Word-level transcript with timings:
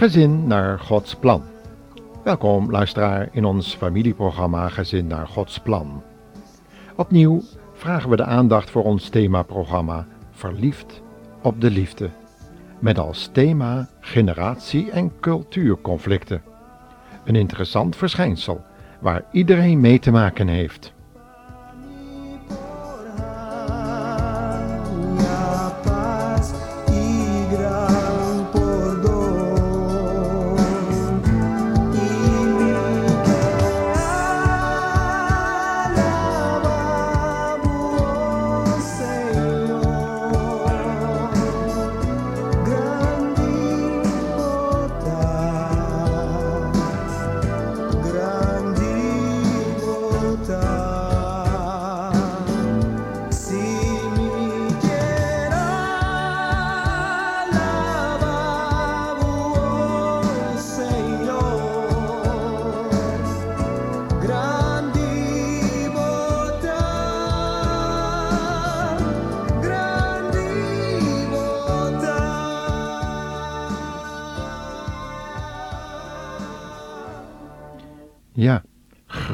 Gezin 0.00 0.46
naar 0.46 0.78
Gods 0.78 1.14
plan. 1.14 1.42
Welkom 2.24 2.70
luisteraar 2.70 3.28
in 3.32 3.44
ons 3.44 3.74
familieprogramma 3.74 4.68
Gezin 4.68 5.06
naar 5.06 5.28
Gods 5.28 5.58
plan. 5.58 6.02
Opnieuw 6.96 7.42
vragen 7.72 8.10
we 8.10 8.16
de 8.16 8.24
aandacht 8.24 8.70
voor 8.70 8.84
ons 8.84 9.08
themaprogramma 9.08 10.06
Verliefd 10.30 11.02
op 11.42 11.60
de 11.60 11.70
liefde. 11.70 12.10
Met 12.78 12.98
als 12.98 13.28
thema 13.32 13.88
generatie- 14.00 14.90
en 14.90 15.12
cultuurconflicten. 15.20 16.42
Een 17.24 17.36
interessant 17.36 17.96
verschijnsel 17.96 18.64
waar 19.00 19.24
iedereen 19.32 19.80
mee 19.80 19.98
te 19.98 20.10
maken 20.10 20.48
heeft. 20.48 20.92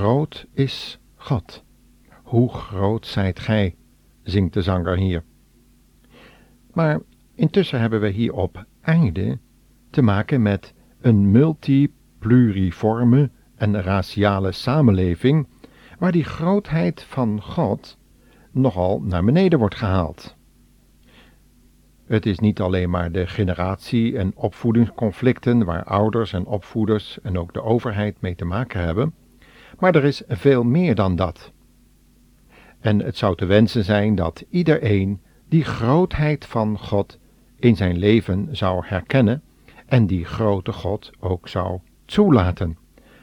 Groot 0.06 0.46
is 0.52 0.98
God. 1.14 1.64
Hoe 2.22 2.48
groot 2.48 3.06
zijt 3.06 3.38
gij, 3.38 3.74
zingt 4.22 4.54
de 4.54 4.62
zanger 4.62 4.96
hier. 4.96 5.24
Maar 6.72 7.00
intussen 7.34 7.80
hebben 7.80 8.00
we 8.00 8.08
hier 8.08 8.32
op 8.32 8.64
aarde 8.80 9.38
te 9.90 10.02
maken 10.02 10.42
met 10.42 10.74
een 11.00 11.30
multipluriforme 11.30 13.30
en 13.54 13.82
raciale 13.82 14.52
samenleving, 14.52 15.48
waar 15.98 16.12
die 16.12 16.24
grootheid 16.24 17.02
van 17.02 17.42
God 17.42 17.98
nogal 18.50 19.00
naar 19.00 19.24
beneden 19.24 19.58
wordt 19.58 19.76
gehaald. 19.76 20.36
Het 22.04 22.26
is 22.26 22.38
niet 22.38 22.60
alleen 22.60 22.90
maar 22.90 23.12
de 23.12 23.26
generatie- 23.26 24.16
en 24.16 24.36
opvoedingsconflicten 24.36 25.64
waar 25.64 25.84
ouders 25.84 26.32
en 26.32 26.46
opvoeders 26.46 27.18
en 27.22 27.38
ook 27.38 27.52
de 27.52 27.62
overheid 27.62 28.20
mee 28.20 28.34
te 28.34 28.44
maken 28.44 28.80
hebben, 28.80 29.14
maar 29.78 29.94
er 29.94 30.04
is 30.04 30.22
veel 30.28 30.62
meer 30.62 30.94
dan 30.94 31.16
dat. 31.16 31.52
En 32.80 32.98
het 32.98 33.16
zou 33.16 33.36
te 33.36 33.46
wensen 33.46 33.84
zijn 33.84 34.14
dat 34.14 34.44
iedereen 34.50 35.20
die 35.48 35.64
grootheid 35.64 36.44
van 36.44 36.78
God 36.78 37.18
in 37.58 37.76
zijn 37.76 37.98
leven 37.98 38.48
zou 38.50 38.86
herkennen 38.86 39.42
en 39.86 40.06
die 40.06 40.24
grote 40.24 40.72
God 40.72 41.10
ook 41.20 41.48
zou 41.48 41.80
toelaten. 42.04 42.78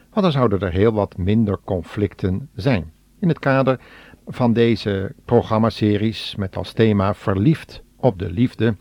Want 0.09 0.22
dan 0.22 0.31
zouden 0.31 0.59
er 0.59 0.72
heel 0.72 0.94
wat 0.94 1.18
minder 1.18 1.59
conflicten 1.63 2.50
zijn. 2.56 2.92
In 3.19 3.28
het 3.28 3.40
kader 3.40 3.80
van 4.28 4.53
deze 4.53 5.16
programmaseries 5.25 6.36
met 6.36 6.56
als 6.56 6.74
thema 6.74 7.13
Verliefd 7.13 7.84
op 7.96 8.19
de 8.19 8.31
liefde, 8.31 8.75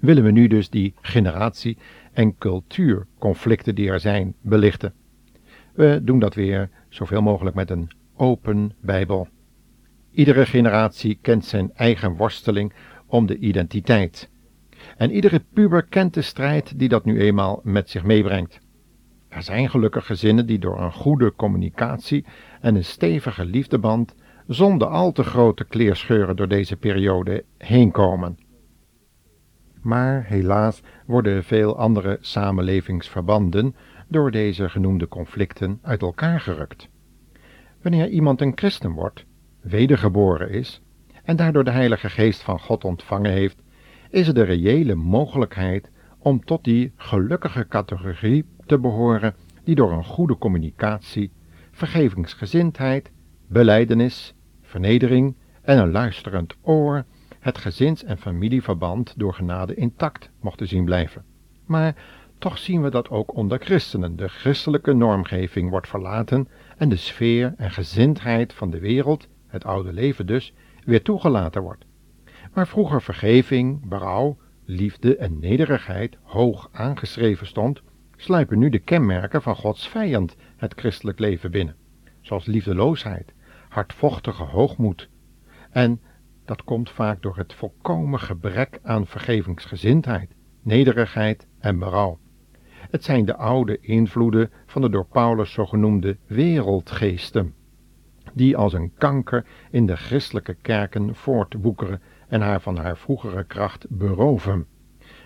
willen 0.00 0.22
we 0.24 0.30
nu 0.30 0.46
dus 0.46 0.70
die 0.70 0.94
generatie- 1.00 1.78
en 2.12 2.38
cultuurconflicten 2.38 3.74
die 3.74 3.90
er 3.90 4.00
zijn 4.00 4.34
belichten. 4.40 4.94
We 5.72 6.00
doen 6.02 6.18
dat 6.18 6.34
weer 6.34 6.70
zoveel 6.96 7.22
mogelijk 7.22 7.56
met 7.56 7.70
een 7.70 7.90
open 8.16 8.74
Bijbel. 8.80 9.28
Iedere 10.10 10.46
generatie 10.46 11.18
kent 11.22 11.44
zijn 11.44 11.70
eigen 11.74 12.16
worsteling 12.16 12.72
om 13.06 13.26
de 13.26 13.38
identiteit. 13.38 14.30
En 14.96 15.10
iedere 15.10 15.44
puber 15.52 15.82
kent 15.82 16.14
de 16.14 16.22
strijd 16.22 16.78
die 16.78 16.88
dat 16.88 17.04
nu 17.04 17.20
eenmaal 17.20 17.60
met 17.62 17.90
zich 17.90 18.04
meebrengt. 18.04 18.58
Er 19.28 19.42
zijn 19.42 19.70
gelukkig 19.70 20.06
gezinnen 20.06 20.46
die 20.46 20.58
door 20.58 20.80
een 20.80 20.92
goede 20.92 21.34
communicatie 21.34 22.24
en 22.60 22.74
een 22.74 22.84
stevige 22.84 23.44
liefdeband 23.44 24.14
zonder 24.46 24.88
al 24.88 25.12
te 25.12 25.22
grote 25.22 25.64
kleerscheuren 25.64 26.36
door 26.36 26.48
deze 26.48 26.76
periode 26.76 27.44
heen 27.58 27.90
komen. 27.90 28.38
Maar 29.80 30.24
helaas 30.24 30.82
worden 31.06 31.44
veel 31.44 31.78
andere 31.78 32.18
samenlevingsverbanden 32.20 33.74
door 34.08 34.30
deze 34.30 34.68
genoemde 34.68 35.08
conflicten 35.08 35.78
uit 35.82 36.02
elkaar 36.02 36.40
gerukt. 36.40 36.88
Wanneer 37.82 38.08
iemand 38.08 38.40
een 38.40 38.52
christen 38.54 38.90
wordt, 38.90 39.24
wedergeboren 39.60 40.50
is 40.50 40.82
en 41.24 41.36
daardoor 41.36 41.64
de 41.64 41.70
Heilige 41.70 42.10
Geest 42.10 42.42
van 42.42 42.60
God 42.60 42.84
ontvangen 42.84 43.32
heeft, 43.32 43.62
is 44.10 44.28
er 44.28 44.34
de 44.34 44.42
reële 44.42 44.94
mogelijkheid 44.94 45.90
om 46.18 46.44
tot 46.44 46.64
die 46.64 46.92
gelukkige 46.96 47.68
categorie 47.68 48.44
te 48.66 48.78
behoren 48.78 49.34
die 49.64 49.74
door 49.74 49.92
een 49.92 50.04
goede 50.04 50.38
communicatie, 50.38 51.30
vergevingsgezindheid, 51.70 53.10
beleidenis, 53.46 54.34
vernedering 54.62 55.34
en 55.62 55.78
een 55.78 55.90
luisterend 55.90 56.56
oor 56.62 57.04
het 57.40 57.58
gezins- 57.58 58.04
en 58.04 58.18
familieverband 58.18 59.14
door 59.16 59.34
genade 59.34 59.74
intact 59.74 60.30
mochten 60.40 60.68
zien 60.68 60.84
blijven. 60.84 61.24
Maar 61.64 61.94
toch 62.46 62.58
zien 62.58 62.82
we 62.82 62.90
dat 62.90 63.08
ook 63.10 63.34
onder 63.34 63.58
christenen 63.58 64.16
de 64.16 64.28
christelijke 64.28 64.92
normgeving 64.92 65.70
wordt 65.70 65.88
verlaten 65.88 66.48
en 66.76 66.88
de 66.88 66.96
sfeer 66.96 67.54
en 67.56 67.70
gezindheid 67.70 68.52
van 68.52 68.70
de 68.70 68.78
wereld, 68.78 69.28
het 69.46 69.64
oude 69.64 69.92
leven 69.92 70.26
dus, 70.26 70.54
weer 70.84 71.02
toegelaten 71.02 71.62
wordt. 71.62 71.84
Waar 72.52 72.66
vroeger 72.66 73.02
vergeving, 73.02 73.88
berouw, 73.88 74.38
liefde 74.64 75.16
en 75.16 75.38
nederigheid 75.38 76.16
hoog 76.22 76.68
aangeschreven 76.72 77.46
stond, 77.46 77.82
sluipen 78.16 78.58
nu 78.58 78.68
de 78.68 78.78
kenmerken 78.78 79.42
van 79.42 79.56
Gods 79.56 79.88
vijand 79.88 80.36
het 80.56 80.74
christelijk 80.76 81.18
leven 81.18 81.50
binnen, 81.50 81.76
zoals 82.20 82.46
liefdeloosheid, 82.46 83.32
hardvochtige 83.68 84.42
hoogmoed. 84.42 85.08
En 85.70 86.00
dat 86.44 86.64
komt 86.64 86.90
vaak 86.90 87.22
door 87.22 87.36
het 87.36 87.54
volkomen 87.54 88.20
gebrek 88.20 88.78
aan 88.82 89.06
vergevingsgezindheid, 89.06 90.30
nederigheid 90.62 91.46
en 91.58 91.78
berouw. 91.78 92.18
Het 92.96 93.04
zijn 93.04 93.24
de 93.24 93.36
oude 93.36 93.78
invloeden 93.80 94.50
van 94.66 94.82
de 94.82 94.90
door 94.90 95.06
Paulus 95.06 95.52
zogenoemde 95.52 96.16
wereldgeesten, 96.26 97.54
die 98.32 98.56
als 98.56 98.72
een 98.72 98.92
kanker 98.98 99.46
in 99.70 99.86
de 99.86 99.96
christelijke 99.96 100.54
kerken 100.54 101.14
voortwoekeren 101.14 102.00
en 102.28 102.40
haar 102.40 102.60
van 102.60 102.76
haar 102.76 102.96
vroegere 102.96 103.44
kracht 103.44 103.86
beroven. 103.88 104.66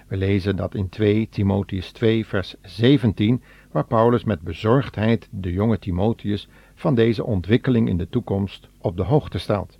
We 0.08 0.17
lezen 0.17 0.56
dat 0.56 0.75
in 0.75 0.88
2 0.88 1.28
Timotheus 1.28 1.93
2 1.93 2.26
vers 2.26 2.55
17, 2.62 3.43
waar 3.70 3.87
Paulus 3.87 4.25
met 4.25 4.40
bezorgdheid 4.40 5.28
de 5.31 5.52
jonge 5.52 5.78
Timotheus 5.78 6.49
van 6.75 6.94
deze 6.94 7.25
ontwikkeling 7.25 7.88
in 7.88 7.96
de 7.96 8.08
toekomst 8.08 8.69
op 8.78 8.96
de 8.96 9.05
hoogte 9.05 9.38
stelt. 9.38 9.78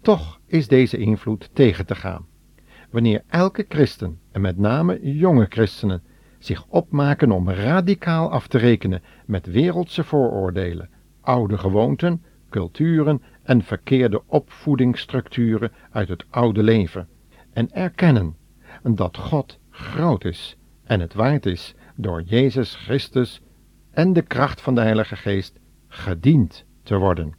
Toch 0.00 0.40
is 0.46 0.68
deze 0.68 0.96
invloed 0.96 1.50
tegen 1.52 1.86
te 1.86 1.94
gaan. 1.94 2.26
Wanneer 2.90 3.22
elke 3.28 3.64
christen, 3.68 4.18
en 4.32 4.40
met 4.40 4.58
name 4.58 4.98
jonge 5.16 5.46
christenen, 5.48 6.02
zich 6.38 6.66
opmaken 6.68 7.30
om 7.32 7.50
radicaal 7.50 8.30
af 8.30 8.46
te 8.46 8.58
rekenen 8.58 9.02
met 9.26 9.46
wereldse 9.46 10.04
vooroordelen, 10.04 10.90
oude 11.20 11.58
gewoonten, 11.58 12.24
culturen 12.50 13.22
en 13.42 13.62
verkeerde 13.62 14.22
opvoedingsstructuren 14.26 15.72
uit 15.90 16.08
het 16.08 16.24
oude 16.30 16.62
leven, 16.62 17.08
en 17.52 17.72
erkennen 17.72 18.36
dat 18.82 19.16
God 19.16 19.58
groot 19.70 20.24
is 20.24 20.56
en 20.84 21.00
het 21.00 21.14
waard 21.14 21.46
is 21.46 21.74
door 21.96 22.22
Jezus 22.22 22.74
Christus 22.74 23.42
en 23.90 24.12
de 24.12 24.22
kracht 24.22 24.60
van 24.60 24.74
de 24.74 24.80
Heilige 24.80 25.16
Geest 25.16 25.58
gediend 25.88 26.64
te 26.82 26.96
worden. 26.96 27.37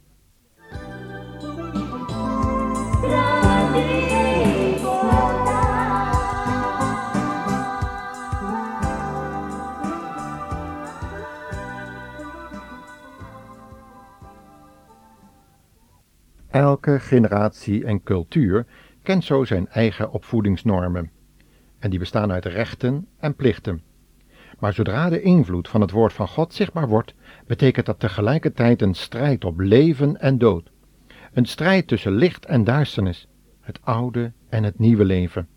Elke 16.50 17.00
generatie 17.00 17.84
en 17.84 18.02
cultuur 18.02 18.66
kent 19.02 19.24
zo 19.24 19.44
zijn 19.44 19.68
eigen 19.68 20.12
opvoedingsnormen. 20.12 21.10
En 21.78 21.90
die 21.90 21.98
bestaan 21.98 22.32
uit 22.32 22.44
rechten 22.44 23.06
en 23.18 23.34
plichten. 23.34 23.82
Maar 24.58 24.72
zodra 24.72 25.08
de 25.08 25.22
invloed 25.22 25.68
van 25.68 25.80
het 25.80 25.90
woord 25.90 26.12
van 26.12 26.28
God 26.28 26.54
zichtbaar 26.54 26.88
wordt, 26.88 27.14
betekent 27.46 27.86
dat 27.86 28.00
tegelijkertijd 28.00 28.82
een 28.82 28.94
strijd 28.94 29.44
op 29.44 29.60
leven 29.60 30.20
en 30.20 30.38
dood. 30.38 30.70
Een 31.32 31.46
strijd 31.46 31.86
tussen 31.86 32.12
licht 32.12 32.46
en 32.46 32.64
duisternis, 32.64 33.28
het 33.60 33.78
oude 33.82 34.32
en 34.48 34.64
het 34.64 34.78
nieuwe 34.78 35.04
leven. 35.04 35.48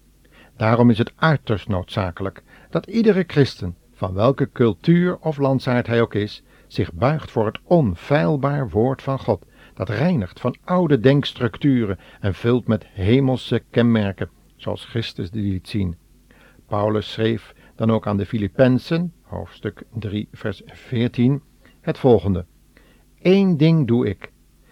Daarom 0.56 0.90
is 0.90 0.98
het 0.98 1.14
uiterst 1.16 1.68
noodzakelijk 1.68 2.44
dat 2.70 2.86
iedere 2.86 3.24
christen, 3.28 3.76
van 3.94 4.14
welke 4.14 4.50
cultuur 4.52 5.18
of 5.18 5.38
landsaard 5.38 5.88
hij 5.88 6.02
ook 6.02 6.14
is, 6.14 6.44
zich 6.68 6.94
buigt 6.94 7.32
voor 7.32 7.46
het 7.46 7.60
onfeilbaar 7.64 8.70
woord 8.70 9.02
van 9.02 9.20
God, 9.20 9.46
dat 9.74 9.90
reinigt 9.90 10.40
van 10.40 10.56
oude 10.64 11.00
denkstructuren 11.00 12.00
en 12.20 12.34
vult 12.34 12.68
met 12.68 12.86
hemelse 12.86 13.64
kenmerken, 13.70 14.30
zoals 14.56 14.86
Christus 14.86 15.32
die 15.32 15.52
liet 15.52 15.70
zien. 15.70 15.98
Paulus 16.68 17.12
schreef 17.12 17.54
dan 17.76 17.92
ook 17.92 18.08
aan 18.08 18.18
de 18.18 18.26
Filippenzen, 18.26 19.14
hoofdstuk 19.22 19.84
3, 19.94 20.28
vers 20.32 20.62
14, 20.66 21.42
het 21.82 21.98
volgende. 21.98 22.46
Eén 23.22 23.58
ding 23.58 23.88
doe 23.88 24.08
ik. 24.08 24.32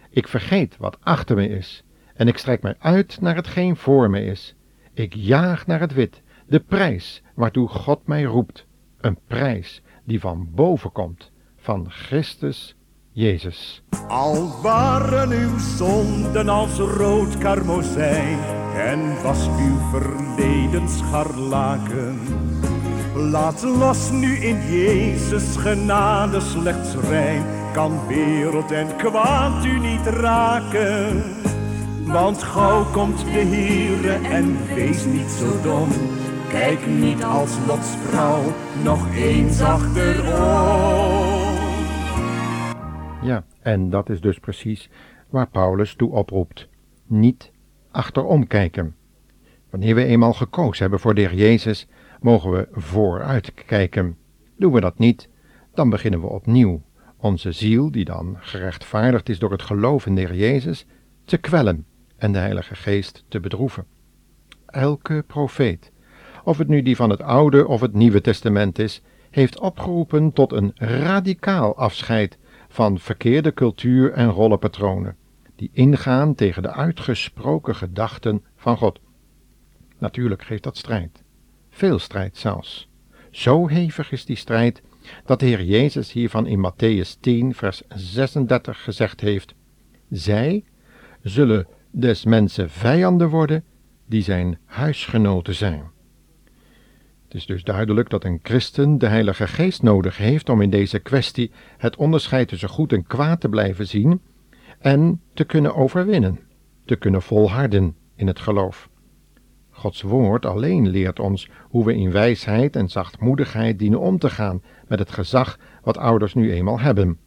Ik 0.10 0.28
vergeet 0.28 0.78
wat 0.78 0.98
achter 1.02 1.36
me 1.36 1.50
is, 1.50 1.84
en 2.14 2.28
ik 2.28 2.38
strek 2.38 2.62
mij 2.62 2.76
uit 2.80 3.22
naar 3.22 3.36
hetgeen 3.36 3.76
voor 3.76 4.10
me 4.10 4.24
is. 4.26 4.56
Ik 4.94 5.14
jaag 5.14 5.68
naar 5.68 5.80
het 5.80 5.94
wit, 5.94 6.22
de 6.48 6.60
prijs 6.60 7.24
waartoe 7.36 7.68
God 7.68 8.08
mij 8.08 8.24
roept, 8.24 8.66
een 8.98 9.18
prijs 9.28 9.82
die 10.04 10.20
van 10.20 10.50
boven 10.52 10.92
komt, 10.92 11.32
van 11.56 11.92
Christus 11.92 12.76
Jezus. 13.14 13.84
Al 14.08 14.52
waren 14.62 15.32
uw 15.32 15.58
zonden 15.78 16.50
als 16.50 16.78
rood 16.78 17.38
karmozijn 17.38 18.40
en 18.76 19.22
was 19.24 19.48
uw 19.48 19.78
verleden 19.92 20.90
scharlaken. 20.90 22.20
Laat 23.16 23.64
los 23.64 24.12
nu 24.12 24.36
in 24.38 24.62
Jezus 24.70 25.56
genade 25.58 26.40
slechts 26.40 26.96
rein, 26.96 27.44
kan 27.74 28.08
wereld 28.08 28.72
en 28.72 28.96
kwaad 28.96 29.66
u 29.66 29.80
niet 29.80 30.06
raken. 30.06 31.24
Want 32.06 32.44
gauw 32.44 32.86
komt 32.92 33.20
de 33.20 33.30
Heere 33.32 34.14
en 34.28 34.58
wees 34.76 35.06
niet 35.06 35.32
zo 35.40 35.62
dom. 35.64 35.90
Kijk 36.50 36.88
niet 36.88 37.24
als 37.24 37.52
Lots 37.68 37.88
vrouw 38.10 38.54
nog 38.84 39.16
eens 39.16 39.62
achterom. 39.62 41.21
Ja, 43.24 43.44
en 43.60 43.90
dat 43.90 44.10
is 44.10 44.22
dus 44.22 44.40
precies 44.40 44.90
waar 45.30 45.48
Paulus 45.48 45.96
toe 45.96 46.12
oproept. 46.12 46.68
Niet 47.06 47.52
achterom 47.92 48.48
kijken. 48.48 48.96
Wanneer 49.70 49.96
we 49.96 50.06
eenmaal 50.06 50.34
gekozen 50.34 50.82
hebben 50.82 51.00
voor 51.00 51.16
de 51.16 51.22
Heer 51.22 51.34
Jezus, 51.34 51.88
mogen 52.22 52.52
we 52.52 52.68
vooruit 52.72 53.54
kijken. 53.54 54.18
Doen 54.58 54.74
we 54.74 54.80
dat 54.80 54.98
niet, 54.98 55.30
dan 55.74 55.90
beginnen 55.90 56.22
we 56.22 56.28
opnieuw 56.28 56.82
onze 57.18 57.52
ziel, 57.52 57.92
die 57.92 58.06
dan 58.06 58.38
gerechtvaardigd 58.40 59.30
is 59.30 59.40
door 59.40 59.52
het 59.52 59.62
geloof 59.62 60.06
in 60.06 60.16
de 60.16 60.22
Heer 60.22 60.36
Jezus, 60.36 60.86
te 61.26 61.38
kwellen 61.38 61.86
en 62.18 62.32
de 62.32 62.40
Heilige 62.40 62.76
Geest 62.76 63.26
te 63.28 63.40
bedroeven. 63.40 63.86
Elke 64.66 65.24
profeet, 65.28 65.92
of 66.44 66.58
het 66.58 66.68
nu 66.68 66.82
die 66.82 66.96
van 66.96 67.10
het 67.10 67.22
Oude 67.22 67.68
of 67.68 67.82
het 67.82 67.94
Nieuwe 67.94 68.22
Testament 68.22 68.80
is, 68.80 69.02
heeft 69.30 69.60
opgeroepen 69.60 70.34
tot 70.34 70.52
een 70.52 70.72
radicaal 70.76 71.76
afscheid 71.76 72.38
van 72.72 73.00
verkeerde 73.00 73.54
cultuur 73.54 74.12
en 74.12 74.30
rollenpatronen, 74.30 75.16
die 75.56 75.70
ingaan 75.74 76.36
tegen 76.36 76.62
de 76.62 76.72
uitgesproken 76.72 77.76
gedachten 77.76 78.44
van 78.56 78.78
God. 78.78 79.00
Natuurlijk 79.98 80.44
geeft 80.44 80.64
dat 80.64 80.78
strijd, 80.78 81.24
veel 81.70 82.00
strijd 82.00 82.38
zelfs. 82.38 82.90
Zo 83.32 83.68
hevig 83.68 84.12
is 84.12 84.26
die 84.26 84.36
strijd 84.36 84.82
dat 85.26 85.40
de 85.40 85.46
Heer 85.46 85.64
Jezus 85.64 86.12
hiervan 86.12 86.48
in 86.48 86.72
Matthäus 86.72 87.20
10, 87.20 87.54
vers 87.54 87.82
36 87.88 88.84
gezegd 88.84 89.22
heeft: 89.22 89.54
Zij 90.10 90.64
zullen 91.22 91.68
des 91.92 92.26
mensen 92.26 92.70
vijanden 92.70 93.30
worden 93.30 93.64
die 94.06 94.22
zijn 94.22 94.60
huisgenoten 94.66 95.56
zijn. 95.56 95.92
Het 97.32 97.40
is 97.40 97.46
dus 97.46 97.64
duidelijk 97.64 98.10
dat 98.10 98.24
een 98.24 98.40
christen 98.44 98.98
de 98.98 99.08
Heilige 99.08 99.48
Geest 99.48 99.84
nodig 99.84 100.18
heeft 100.18 100.50
om 100.50 100.62
in 100.62 100.70
deze 100.70 101.00
kwestie 101.00 101.52
het 101.78 101.96
onderscheid 101.96 102.48
tussen 102.48 102.70
goed 102.70 102.94
en 102.94 103.04
kwaad 103.04 103.42
te 103.42 103.50
blijven 103.50 103.88
zien 103.88 104.22
en 104.80 105.22
te 105.34 105.44
kunnen 105.44 105.76
overwinnen, 105.76 106.40
te 106.86 106.96
kunnen 106.96 107.22
volharden 107.22 107.96
in 108.16 108.28
het 108.28 108.40
geloof. 108.40 108.90
Gods 109.70 110.02
woord 110.02 110.46
alleen 110.46 110.90
leert 110.90 111.20
ons 111.20 111.50
hoe 111.62 111.86
we 111.86 111.96
in 111.96 112.12
wijsheid 112.12 112.76
en 112.76 112.90
zachtmoedigheid 112.90 113.80
dienen 113.80 114.00
om 114.00 114.18
te 114.18 114.30
gaan 114.30 114.64
met 114.88 115.00
het 115.00 115.12
gezag 115.12 115.60
wat 115.84 115.98
ouders 115.98 116.34
nu 116.34 116.52
eenmaal 116.52 116.80
hebben. 116.80 117.18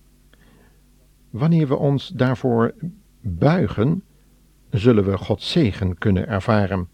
Wanneer 1.30 1.68
we 1.68 1.76
ons 1.76 2.08
daarvoor 2.08 2.74
buigen, 3.20 4.02
zullen 4.70 5.04
we 5.04 5.18
Gods 5.18 5.50
zegen 5.50 5.98
kunnen 5.98 6.28
ervaren. 6.28 6.88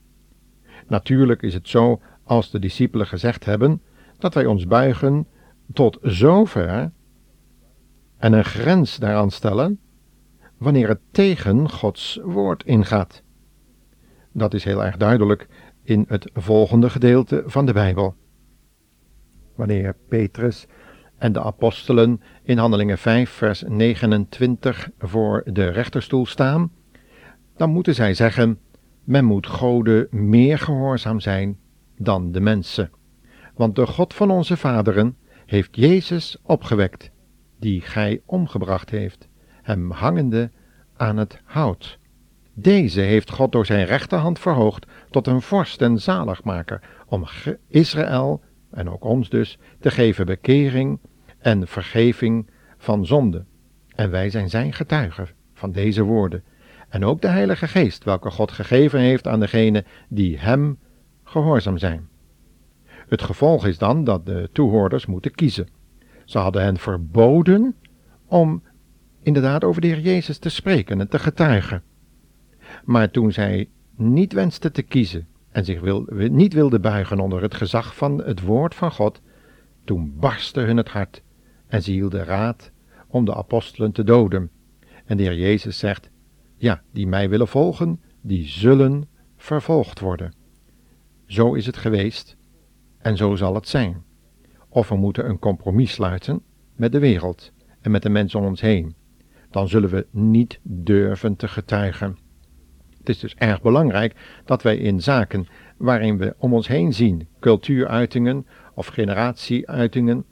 Natuurlijk 0.87 1.43
is 1.43 1.55
het 1.55 1.69
zo 1.69 2.01
als 2.31 2.51
de 2.51 2.59
discipelen 2.59 3.07
gezegd 3.07 3.45
hebben, 3.45 3.83
dat 4.19 4.35
wij 4.35 4.47
ons 4.47 4.67
buigen 4.67 5.27
tot 5.73 5.99
zover 6.03 6.93
en 8.17 8.33
een 8.33 8.45
grens 8.45 8.97
daaraan 8.97 9.31
stellen 9.31 9.81
wanneer 10.59 10.89
het 10.89 11.01
tegen 11.11 11.71
Gods 11.71 12.21
woord 12.23 12.65
ingaat. 12.65 13.23
Dat 14.33 14.55
is 14.55 14.65
heel 14.65 14.85
erg 14.85 14.97
duidelijk 14.97 15.49
in 15.83 16.05
het 16.09 16.31
volgende 16.35 16.91
gedeelte 16.91 17.43
van 17.47 17.67
de 17.67 17.73
Bijbel. 17.73 18.15
Wanneer 19.55 19.97
Petrus 20.09 20.67
en 21.19 21.33
de 21.33 21.43
apostelen 21.43 22.21
in 22.43 22.59
Handelingen 22.59 22.99
5, 22.99 23.31
vers 23.31 23.65
29 23.67 24.91
voor 24.99 25.43
de 25.53 25.69
rechterstoel 25.69 26.27
staan, 26.27 26.73
dan 27.57 27.71
moeten 27.71 27.95
zij 27.95 28.15
zeggen: 28.15 28.59
Men 29.05 29.25
moet 29.25 29.47
Gode 29.47 30.09
meer 30.11 30.59
gehoorzaam 30.59 31.21
zijn 31.21 31.60
dan 32.03 32.33
de 32.33 32.41
mensen. 32.41 32.91
Want 33.55 33.77
de 33.77 33.87
God 33.87 34.15
van 34.15 34.31
onze 34.31 34.57
vaderen 34.57 35.17
heeft 35.47 35.77
Jezus 35.77 36.37
opgewekt, 36.43 37.11
die 37.59 37.81
gij 37.81 38.23
omgebracht 38.27 38.91
heeft, 38.91 39.29
hem 39.63 39.91
hangende 39.91 40.51
aan 40.97 41.17
het 41.17 41.41
hout. 41.45 41.99
Deze 42.55 43.01
heeft 43.01 43.31
God 43.31 43.53
door 43.53 43.67
zijn 43.67 43.85
rechterhand 43.85 44.39
verhoogd 44.39 44.87
tot 45.11 45.27
een 45.27 45.43
vorst 45.43 45.83
en 45.83 45.99
zaligmaker, 45.99 46.81
om 47.07 47.25
Israël, 47.69 48.43
en 48.71 48.91
ook 48.91 49.05
ons 49.05 49.29
dus, 49.29 49.59
te 49.81 49.91
geven 49.91 50.27
bekering 50.27 50.99
en 51.39 51.67
vergeving 51.67 52.51
van 52.79 53.07
zonde. 53.07 53.45
En 53.95 54.11
wij 54.11 54.31
zijn 54.31 54.51
zijn 54.51 54.73
getuigen 54.73 55.29
van 55.55 55.73
deze 55.73 56.03
woorden. 56.03 56.45
En 56.89 57.05
ook 57.05 57.21
de 57.21 57.29
Heilige 57.29 57.69
Geest, 57.69 58.05
welke 58.05 58.31
God 58.31 58.53
gegeven 58.53 59.01
heeft 59.01 59.27
aan 59.27 59.41
degene 59.41 59.85
die 60.09 60.39
hem 60.39 60.79
gehoorzaam 61.31 61.79
zijn. 61.79 62.09
Het 62.85 63.23
gevolg 63.23 63.67
is 63.67 63.79
dan 63.79 64.05
dat 64.05 64.27
de 64.27 64.49
toehoorders 64.53 65.07
moeten 65.07 65.31
kiezen. 65.31 65.69
Ze 66.25 66.39
hadden 66.39 66.63
hen 66.63 66.77
verboden 66.77 67.75
om 68.27 68.63
inderdaad 69.23 69.65
over 69.65 69.81
de 69.81 69.87
Heer 69.87 70.01
Jezus 70.01 70.39
te 70.39 70.49
spreken 70.49 71.01
en 71.01 71.09
te 71.09 71.19
getuigen. 71.19 71.83
Maar 72.85 73.11
toen 73.11 73.33
zij 73.33 73.69
niet 73.97 74.33
wensten 74.33 74.73
te 74.73 74.83
kiezen 74.83 75.27
en 75.51 75.65
zich 75.65 75.81
wil, 75.81 76.07
niet 76.13 76.53
wilden 76.53 76.81
buigen 76.81 77.21
onder 77.21 77.43
het 77.43 77.55
gezag 77.55 77.97
van 77.97 78.23
het 78.23 78.41
woord 78.41 78.75
van 78.75 78.93
God, 78.93 79.21
toen 79.85 80.15
barstte 80.17 80.61
hun 80.61 80.77
het 80.77 80.89
hart 80.89 81.23
en 81.67 81.83
ze 81.83 81.91
hielden 81.91 82.25
raad 82.25 82.71
om 83.07 83.25
de 83.25 83.35
apostelen 83.35 83.93
te 83.93 84.05
doden. 84.05 84.51
En 85.05 85.17
de 85.17 85.23
Heer 85.23 85.39
Jezus 85.39 85.79
zegt, 85.79 86.11
ja, 86.57 86.83
die 86.93 87.07
mij 87.07 87.29
willen 87.29 87.49
volgen, 87.49 88.01
die 88.21 88.47
zullen 88.47 89.09
vervolgd 89.37 90.01
worden. 90.01 90.39
Zo 91.31 91.55
is 91.55 91.67
het 91.67 91.77
geweest 91.77 92.37
en 92.99 93.17
zo 93.17 93.37
zal 93.37 93.55
het 93.55 93.69
zijn. 93.69 94.05
Of 94.69 94.89
we 94.89 94.97
moeten 94.97 95.29
een 95.29 95.39
compromis 95.39 95.93
sluiten 95.93 96.43
met 96.77 96.93
de 96.93 96.99
wereld 96.99 97.53
en 97.81 97.91
met 97.91 98.03
de 98.03 98.09
mensen 98.09 98.41
om 98.41 98.47
ons 98.47 98.61
heen. 98.61 98.95
Dan 99.51 99.69
zullen 99.69 99.91
we 99.91 100.07
niet 100.11 100.61
durven 100.63 101.37
te 101.37 101.49
getuigen. 101.49 102.19
Het 102.99 103.09
is 103.09 103.19
dus 103.19 103.35
erg 103.35 103.63
belangrijk 103.63 104.41
dat 104.45 104.63
wij 104.63 104.77
in 104.77 105.03
zaken 105.03 105.47
waarin 105.77 106.19
we 106.19 106.35
om 106.39 106.55
ons 106.55 106.69
heen 106.69 106.93
zien, 106.93 107.29
cultuuruitingen 107.41 108.47
of 108.75 108.87
generatieuitingen, 108.87 110.25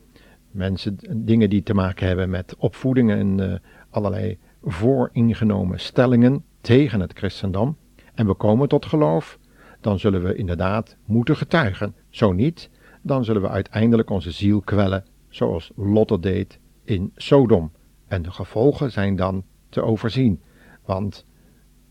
mensen, 0.50 0.96
dingen 1.16 1.50
die 1.50 1.62
te 1.62 1.74
maken 1.74 2.06
hebben 2.06 2.30
met 2.30 2.56
opvoeding 2.56 3.10
en 3.10 3.38
uh, 3.38 3.54
allerlei 3.90 4.38
vooringenomen 4.62 5.80
stellingen 5.80 6.44
tegen 6.60 7.00
het 7.00 7.12
christendom, 7.18 7.76
en 8.14 8.26
we 8.26 8.34
komen 8.34 8.68
tot 8.68 8.86
geloof, 8.86 9.38
dan 9.80 9.98
zullen 9.98 10.22
we 10.22 10.34
inderdaad 10.34 10.96
moeten 11.04 11.36
getuigen. 11.36 11.94
Zo 12.08 12.32
niet, 12.32 12.70
dan 13.02 13.24
zullen 13.24 13.42
we 13.42 13.48
uiteindelijk 13.48 14.10
onze 14.10 14.30
ziel 14.30 14.60
kwellen, 14.60 15.04
zoals 15.28 15.70
Lotte 15.76 16.20
deed 16.20 16.58
in 16.84 17.12
Sodom. 17.16 17.72
En 18.08 18.22
de 18.22 18.30
gevolgen 18.30 18.92
zijn 18.92 19.16
dan 19.16 19.44
te 19.68 19.82
overzien, 19.82 20.42
want 20.84 21.24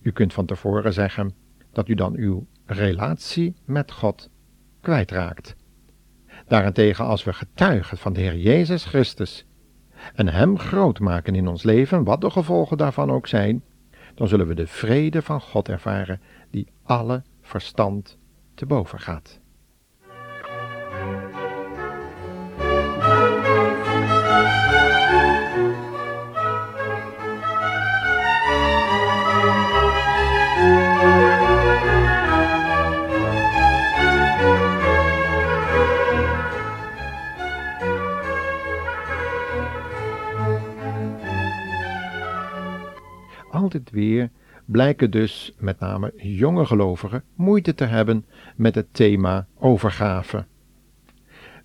u 0.01 0.11
kunt 0.11 0.33
van 0.33 0.45
tevoren 0.45 0.93
zeggen 0.93 1.35
dat 1.71 1.87
u 1.87 1.93
dan 1.93 2.15
uw 2.15 2.45
relatie 2.65 3.55
met 3.65 3.91
God 3.91 4.29
kwijtraakt. 4.81 5.55
Daarentegen, 6.47 7.05
als 7.05 7.23
we 7.23 7.33
getuigen 7.33 7.97
van 7.97 8.13
de 8.13 8.19
Heer 8.19 8.37
Jezus 8.37 8.85
Christus 8.85 9.45
en 10.13 10.27
Hem 10.27 10.59
groot 10.59 10.99
maken 10.99 11.35
in 11.35 11.47
ons 11.47 11.63
leven, 11.63 12.03
wat 12.03 12.21
de 12.21 12.29
gevolgen 12.29 12.77
daarvan 12.77 13.11
ook 13.11 13.27
zijn, 13.27 13.63
dan 14.15 14.27
zullen 14.27 14.47
we 14.47 14.55
de 14.55 14.67
vrede 14.67 15.21
van 15.21 15.41
God 15.41 15.69
ervaren 15.69 16.21
die 16.49 16.67
alle 16.83 17.23
verstand 17.47 18.17
te 18.53 18.65
boven 18.65 18.99
gaat. 18.99 19.39
altijd 43.51 43.89
weer 43.89 44.31
blijken 44.67 45.11
dus 45.11 45.53
met 45.57 45.79
name 45.79 46.13
jonge 46.15 46.65
gelovigen 46.65 47.23
moeite 47.35 47.75
te 47.75 47.83
hebben 47.83 48.25
met 48.55 48.75
het 48.75 48.93
thema 48.93 49.47
overgave. 49.57 50.45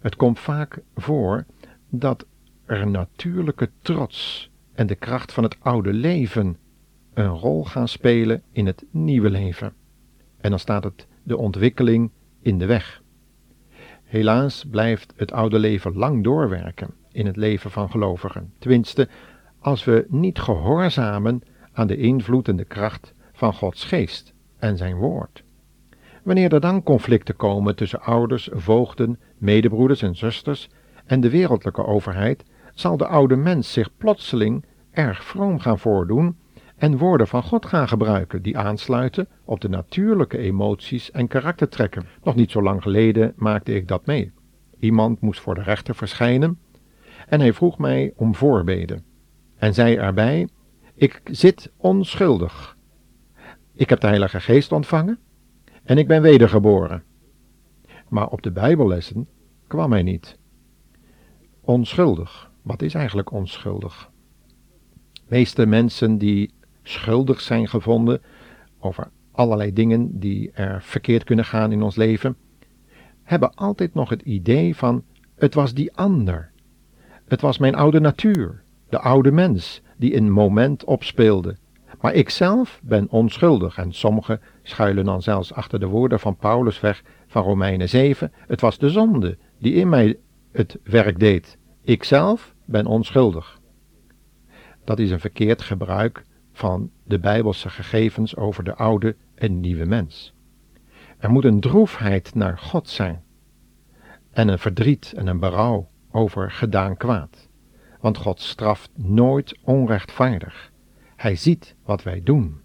Het 0.01 0.17
komt 0.17 0.39
vaak 0.39 0.83
voor 0.97 1.45
dat 1.89 2.27
er 2.67 2.87
natuurlijke 2.87 3.71
trots 3.83 4.51
en 4.73 4.87
de 4.87 4.95
kracht 4.95 5.33
van 5.33 5.43
het 5.43 5.57
oude 5.61 5.93
leven 5.93 6.57
een 7.15 7.29
rol 7.29 7.65
gaan 7.65 7.89
spelen 7.89 8.43
in 8.53 8.67
het 8.67 8.85
nieuwe 8.91 9.31
leven. 9.31 9.73
En 10.41 10.51
dan 10.51 10.59
staat 10.59 10.85
het 10.85 11.07
de 11.23 11.37
ontwikkeling 11.37 12.11
in 12.41 12.59
de 12.59 12.67
weg. 12.67 13.03
Helaas 14.05 14.65
blijft 14.71 15.13
het 15.17 15.33
oude 15.33 15.59
leven 15.59 15.97
lang 15.97 16.25
doorwerken 16.25 16.91
in 17.13 17.27
het 17.27 17.37
leven 17.37 17.71
van 17.71 17.91
gelovigen. 17.91 18.53
Tenminste, 18.59 19.09
als 19.59 19.85
we 19.85 20.07
niet 20.09 20.39
gehoorzamen 20.39 21.43
aan 21.73 21.87
de 21.87 21.97
invloed 21.97 22.49
en 22.49 22.57
de 22.57 22.65
kracht 22.65 23.15
van 23.33 23.55
Gods 23.55 23.85
geest 23.85 24.35
en 24.59 24.77
zijn 24.77 24.97
woord. 24.97 25.43
Wanneer 26.23 26.53
er 26.53 26.61
dan 26.61 26.83
conflicten 26.83 27.37
komen 27.37 27.77
tussen 27.77 28.01
ouders, 28.01 28.49
voogden, 28.53 29.21
medebroeders 29.39 30.03
en 30.03 30.17
zusters 30.17 30.69
en 31.07 31.21
de 31.21 31.31
wereldlijke 31.31 31.87
overheid, 31.87 32.45
zal 32.75 32.97
de 32.97 33.07
oude 33.07 33.37
mens 33.37 33.73
zich 33.73 33.97
plotseling 33.97 34.65
erg 34.91 35.25
vroom 35.25 35.59
gaan 35.59 35.79
voordoen 35.79 36.37
en 36.77 36.99
woorden 36.99 37.29
van 37.29 37.43
God 37.43 37.67
gaan 37.67 37.89
gebruiken 37.89 38.43
die 38.43 38.59
aansluiten 38.59 39.29
op 39.45 39.61
de 39.61 39.69
natuurlijke 39.69 40.39
emoties 40.39 41.11
en 41.11 41.29
karaktertrekken. 41.29 42.07
Nog 42.23 42.35
niet 42.35 42.51
zo 42.51 42.63
lang 42.63 42.83
geleden 42.83 43.33
maakte 43.37 43.75
ik 43.75 43.89
dat 43.89 44.07
mee. 44.07 44.33
Iemand 44.79 45.21
moest 45.21 45.41
voor 45.41 45.55
de 45.55 45.63
rechter 45.63 45.95
verschijnen 45.95 46.59
en 47.29 47.41
hij 47.41 47.53
vroeg 47.53 47.79
mij 47.79 48.13
om 48.17 48.35
voorbeden 48.35 49.05
en 49.57 49.75
zei 49.75 49.97
erbij 49.97 50.49
ik 50.95 51.21
zit 51.25 51.73
onschuldig. 51.77 52.77
Ik 53.75 53.89
heb 53.89 54.01
de 54.01 54.07
Heilige 54.07 54.41
Geest 54.41 54.73
ontvangen 54.73 55.19
en 55.83 55.99
ik 55.99 56.07
ben 56.07 56.23
wedergeboren. 56.23 57.03
Maar 58.09 58.29
op 58.29 58.43
de 58.43 58.51
Bijbellessen 58.51 59.29
kwam 59.67 59.93
hij 59.93 60.03
niet. 60.03 60.39
Onschuldig. 61.61 62.51
Wat 62.63 62.83
is 62.83 62.95
eigenlijk 62.95 63.33
onschuldig? 63.33 64.11
meeste 65.33 65.67
mensen 65.67 66.19
die 66.19 66.51
schuldig 66.83 67.41
zijn 67.41 67.69
gevonden 67.69 68.23
over 68.79 69.11
allerlei 69.31 69.73
dingen 69.73 70.19
die 70.19 70.51
er 70.51 70.83
verkeerd 70.83 71.25
kunnen 71.25 71.45
gaan 71.45 71.73
in 71.73 71.83
ons 71.83 71.97
leven, 71.97 72.37
hebben 73.23 73.55
altijd 73.55 73.95
nog 73.95 74.09
het 74.09 74.23
idee 74.23 74.77
van 74.77 75.05
het 75.35 75.55
was 75.55 75.75
die 75.75 75.93
ander. 75.93 76.51
Het 77.25 77.41
was 77.41 77.59
mijn 77.59 77.75
oude 77.75 78.01
natuur, 78.01 78.63
de 78.89 78.99
oude 78.99 79.33
mens, 79.33 79.83
die 80.03 80.17
een 80.17 80.31
moment 80.31 80.85
opspeelde. 80.85 81.57
Maar 82.01 82.15
ik 82.15 82.31
zelf 82.31 82.81
ben 82.83 83.11
onschuldig 83.11 83.77
en 83.77 83.93
sommigen 83.93 84.41
schuilen 84.63 85.05
dan 85.05 85.23
zelfs 85.23 85.53
achter 85.53 85.81
de 85.81 85.87
woorden 85.87 86.21
van 86.21 86.37
Paulus 86.37 86.81
weg 86.81 87.03
van 87.27 87.43
Romeinen 87.43 87.89
7. 87.89 88.33
Het 88.35 88.61
was 88.61 88.79
de 88.79 88.91
zonde 88.91 89.39
die 89.59 89.75
in 89.75 89.89
mij 89.89 90.19
het 90.53 90.79
werk 90.83 91.19
deed. 91.19 91.59
Ik 91.83 92.05
zelf 92.05 92.55
ben 92.65 92.87
onschuldig. 92.87 93.61
Dat 94.85 94.99
is 94.99 95.11
een 95.11 95.21
verkeerd 95.21 95.63
gebruik 95.63 96.25
van 96.53 96.91
de 97.05 97.19
bijbelse 97.19 97.69
gegevens 97.69 98.37
over 98.37 98.65
de 98.65 98.75
oude 98.75 99.17
en 99.35 99.61
nieuwe 99.61 99.85
mens. 99.85 100.35
Er 101.19 101.31
moet 101.31 101.45
een 101.45 101.61
droefheid 101.61 102.35
naar 102.35 102.59
God 102.59 102.89
zijn 102.89 103.23
en 104.31 104.49
een 104.49 104.59
verdriet 104.59 105.13
en 105.17 105.27
een 105.27 105.41
berouw 105.41 105.89
over 106.11 106.51
gedaan 106.51 106.97
kwaad 106.97 107.51
want 108.03 108.19
God 108.19 108.41
straft 108.41 108.91
nooit 108.95 109.59
onrechtvaardig. 109.65 110.73
Hij 111.17 111.37
ziet 111.37 111.75
wat 111.85 112.03
wij 112.03 112.21
doen. 112.23 112.61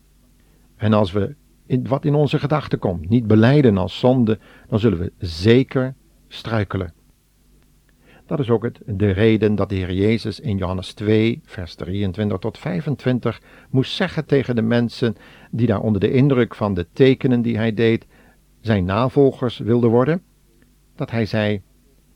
En 0.76 0.94
als 0.94 1.12
we 1.12 1.36
wat 1.84 2.06
in 2.06 2.16
onze 2.16 2.40
gedachten 2.40 2.80
komt 2.80 3.10
niet 3.10 3.28
beleiden 3.28 3.78
als 3.78 4.00
zonde, 4.00 4.40
dan 4.68 4.80
zullen 4.80 5.00
we 5.00 5.12
zeker 5.18 5.96
struikelen. 6.28 6.94
Dat 8.26 8.40
is 8.40 8.50
ook 8.50 8.64
het, 8.64 8.80
de 8.86 9.12
reden 9.12 9.56
dat 9.56 9.70
de 9.70 9.76
Heer 9.76 9.94
Jezus 9.94 10.40
in 10.40 10.58
Johannes 10.58 10.94
2, 10.94 11.42
vers 11.44 11.76
23 11.76 12.38
tot 12.38 12.58
25 12.58 13.42
moest 13.70 13.96
zeggen 13.96 14.26
tegen 14.26 14.56
de 14.56 14.62
mensen 14.62 15.16
die 15.52 15.68
daar 15.68 15.82
onder 15.82 16.02
de 16.02 16.12
indruk 16.12 16.56
van 16.56 16.74
de 16.74 16.88
tekenen 16.94 17.42
die 17.42 17.58
hij 17.58 17.74
deed, 17.74 18.06
zijn 18.62 18.86
navolgers 18.86 19.58
wilden 19.58 19.90
worden, 19.90 20.22
dat 20.96 21.12
hij 21.12 21.26
zei: 21.26 21.62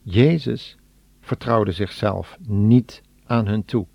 Jezus 0.02 0.78
vertrouwde 1.20 1.72
zichzelf 1.72 2.38
niet 2.48 3.02
aan 3.32 3.48
hun 3.48 3.66
toe, 3.66 3.86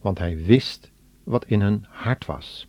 want 0.00 0.18
hij 0.18 0.44
wist 0.44 0.92
wat 1.24 1.44
in 1.44 1.60
hun 1.60 1.86
hart 1.88 2.26
was. 2.26 2.68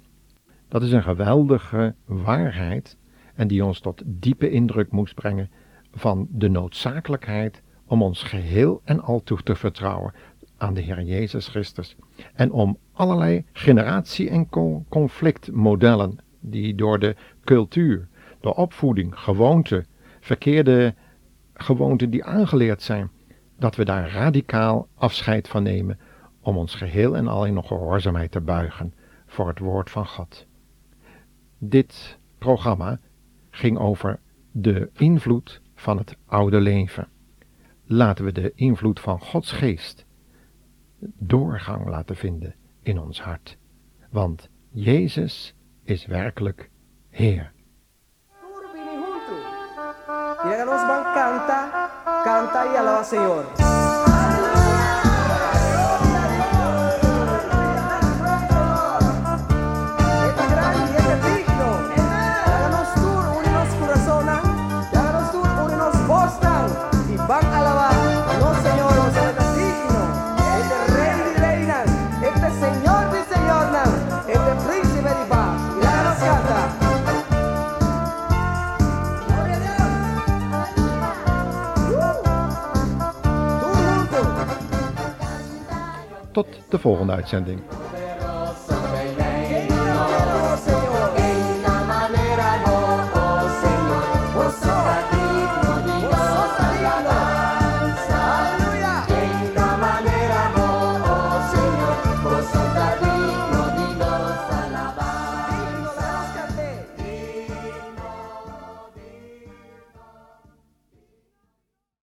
Dat 0.67 0.83
is 0.83 0.91
een 0.91 1.03
geweldige 1.03 1.95
waarheid 2.05 2.97
en 3.35 3.47
die 3.47 3.65
ons 3.65 3.79
tot 3.79 4.01
diepe 4.05 4.49
indruk 4.49 4.91
moest 4.91 5.15
brengen 5.15 5.49
van 5.91 6.27
de 6.29 6.49
noodzakelijkheid 6.49 7.61
om 7.85 8.01
ons 8.01 8.23
geheel 8.23 8.81
en 8.83 9.01
al 9.01 9.23
toe 9.23 9.43
te 9.43 9.55
vertrouwen 9.55 10.13
aan 10.57 10.73
de 10.73 10.81
Heer 10.81 11.01
Jezus 11.01 11.47
Christus 11.47 11.95
en 12.33 12.51
om 12.51 12.77
allerlei 12.93 13.45
generatie- 13.51 14.29
en 14.29 14.49
conflictmodellen 14.89 16.17
die 16.39 16.75
door 16.75 16.99
de 16.99 17.15
cultuur, 17.43 18.07
de 18.41 18.55
opvoeding, 18.55 19.19
gewoonten, 19.19 19.85
verkeerde 20.19 20.95
gewoonten 21.53 22.09
die 22.09 22.23
aangeleerd 22.23 22.81
zijn, 22.81 23.09
dat 23.59 23.75
we 23.75 23.85
daar 23.85 24.09
radicaal 24.09 24.87
afscheid 24.95 25.47
van 25.47 25.63
nemen 25.63 25.99
om 26.43 26.57
ons 26.57 26.75
geheel 26.75 27.15
en 27.15 27.27
al 27.27 27.45
in 27.45 27.63
gehoorzaamheid 27.63 28.31
te 28.31 28.41
buigen 28.41 28.93
voor 29.25 29.47
het 29.47 29.59
woord 29.59 29.89
van 29.89 30.07
God. 30.07 30.45
Dit 31.57 32.17
programma 32.37 32.99
ging 33.49 33.77
over 33.77 34.19
de 34.51 34.89
invloed 34.93 35.61
van 35.75 35.97
het 35.97 36.17
oude 36.25 36.59
leven. 36.59 37.07
Laten 37.85 38.25
we 38.25 38.31
de 38.31 38.51
invloed 38.55 38.99
van 38.99 39.19
Gods 39.19 39.51
geest 39.51 40.05
doorgang 41.17 41.87
laten 41.87 42.15
vinden 42.15 42.55
in 42.81 42.99
ons 42.99 43.21
hart, 43.21 43.57
want 44.09 44.49
Jezus 44.69 45.55
is 45.83 46.05
werkelijk 46.05 46.69
Heer. 47.09 47.51
canta, 51.13 51.89
canta 52.23 52.65
y 52.65 52.75
alaba. 52.75 53.72
Tot 86.33 86.47
de 86.69 86.79
volgende 86.79 87.13
uitzending. 87.13 87.59